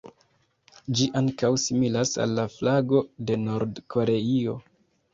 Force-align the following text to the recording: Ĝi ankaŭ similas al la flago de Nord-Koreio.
Ĝi 0.99 1.07
ankaŭ 1.21 1.51
similas 1.65 2.15
al 2.25 2.35
la 2.41 2.49
flago 2.57 3.05
de 3.29 3.41
Nord-Koreio. 3.47 4.61